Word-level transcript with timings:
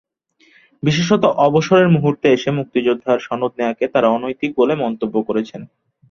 বিশেষত 0.83 1.23
অবসরের 1.47 1.89
মুহূর্তে 1.89 2.27
এসে 2.31 2.49
মুক্তিযোদ্ধার 2.59 3.17
সনদ 3.19 3.51
নেওয়াকে 3.57 3.85
তাঁরা 3.87 4.09
অনৈতিক 4.09 4.51
বলে 4.59 4.73
মন্তব্য 4.83 5.15
করেছেন। 5.27 5.61